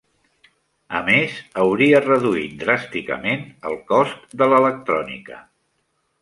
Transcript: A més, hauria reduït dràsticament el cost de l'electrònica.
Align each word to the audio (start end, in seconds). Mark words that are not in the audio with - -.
A 0.99 1.01
més, 1.09 1.35
hauria 1.63 1.99
reduït 2.05 2.55
dràsticament 2.63 3.45
el 3.73 3.77
cost 3.93 4.35
de 4.43 4.49
l'electrònica. 4.55 5.39